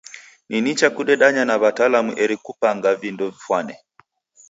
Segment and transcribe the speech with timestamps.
[0.49, 3.75] Ni nicha kudedanya na w'atalamu eri kupanga vindo vifwane.